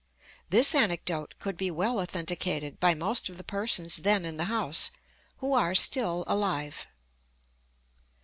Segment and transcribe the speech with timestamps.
[0.49, 4.89] This anecdote could be well authenticated by most of the persons then in the house,
[5.37, 6.87] who are still alive.